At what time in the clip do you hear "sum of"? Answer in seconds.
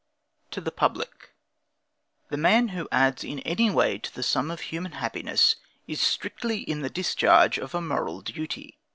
4.23-4.61